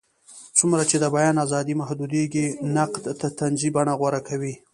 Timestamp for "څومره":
0.57-0.83